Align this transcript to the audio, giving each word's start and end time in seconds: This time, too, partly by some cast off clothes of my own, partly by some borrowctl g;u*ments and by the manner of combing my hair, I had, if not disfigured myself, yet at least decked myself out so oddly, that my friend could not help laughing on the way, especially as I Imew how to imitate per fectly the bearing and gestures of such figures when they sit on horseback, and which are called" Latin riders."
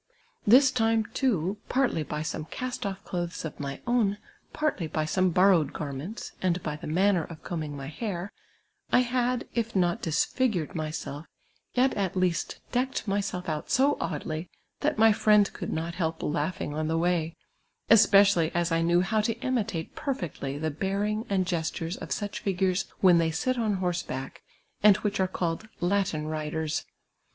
This 0.47 0.71
time, 0.71 1.05
too, 1.13 1.57
partly 1.69 2.01
by 2.01 2.23
some 2.23 2.45
cast 2.45 2.87
off 2.87 3.03
clothes 3.05 3.45
of 3.45 3.59
my 3.59 3.81
own, 3.85 4.17
partly 4.51 4.87
by 4.87 5.05
some 5.05 5.31
borrowctl 5.31 5.75
g;u*ments 5.77 6.31
and 6.41 6.59
by 6.63 6.75
the 6.75 6.87
manner 6.87 7.23
of 7.25 7.43
combing 7.43 7.77
my 7.77 7.85
hair, 7.85 8.31
I 8.91 9.01
had, 9.01 9.47
if 9.53 9.75
not 9.75 10.01
disfigured 10.01 10.73
myself, 10.73 11.27
yet 11.75 11.93
at 11.93 12.15
least 12.17 12.61
decked 12.71 13.07
myself 13.07 13.47
out 13.47 13.69
so 13.69 13.95
oddly, 14.01 14.49
that 14.79 14.97
my 14.97 15.11
friend 15.11 15.53
could 15.53 15.71
not 15.71 15.93
help 15.93 16.23
laughing 16.23 16.73
on 16.73 16.87
the 16.87 16.97
way, 16.97 17.35
especially 17.87 18.51
as 18.55 18.71
I 18.71 18.81
Imew 18.81 19.03
how 19.03 19.21
to 19.21 19.37
imitate 19.41 19.95
per 19.95 20.15
fectly 20.15 20.59
the 20.59 20.71
bearing 20.71 21.27
and 21.29 21.45
gestures 21.45 21.95
of 21.97 22.11
such 22.11 22.39
figures 22.39 22.85
when 23.01 23.19
they 23.19 23.29
sit 23.29 23.59
on 23.59 23.75
horseback, 23.75 24.41
and 24.81 24.97
which 24.97 25.19
are 25.19 25.27
called" 25.27 25.67
Latin 25.79 26.25
riders." 26.25 26.87